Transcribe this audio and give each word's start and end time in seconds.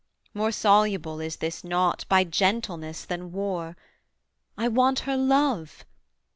More 0.33 0.51
soluble 0.51 1.19
is 1.19 1.35
this 1.35 1.63
knot, 1.63 2.05
By 2.09 2.23
gentleness 2.23 3.05
than 3.05 3.31
war. 3.31 3.77
I 4.57 4.67
want 4.67 5.01
her 5.01 5.15
love. 5.15 5.85